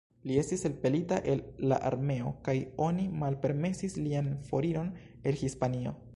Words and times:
Li 0.29 0.37
estis 0.41 0.63
elpelita 0.69 1.19
el 1.33 1.43
la 1.71 1.77
armeo 1.89 2.31
kaj 2.49 2.57
oni 2.89 3.07
malpermesis 3.25 4.01
lian 4.09 4.35
foriron 4.51 4.93
el 5.31 5.41
Hispanio. 5.47 5.99